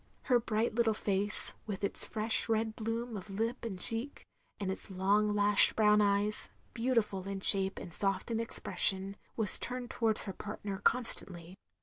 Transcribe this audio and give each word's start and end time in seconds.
Her 0.23 0.39
bright 0.39 0.73
little 0.73 0.95
face— 0.95 1.53
^with 1.69 1.83
its 1.83 2.05
fresh 2.05 2.49
red 2.49 2.75
bloom 2.75 3.15
of 3.15 3.29
lip 3.29 3.63
and 3.63 3.79
cheek, 3.79 4.25
and 4.59 4.71
its 4.71 4.89
long 4.89 5.35
lashed 5.35 5.75
brown 5.75 6.01
eyes, 6.01 6.49
beautiftd 6.73 7.27
in 7.27 7.39
shape 7.41 7.77
and 7.77 7.93
soft 7.93 8.31
in 8.31 8.39
expression— 8.39 9.15
^was 9.37 9.59
turned 9.59 9.91
towards 9.91 10.23
her 10.23 10.33
partner 10.33 10.79
constantly. 10.79 11.55